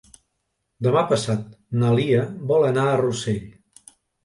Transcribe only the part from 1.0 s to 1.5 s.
passat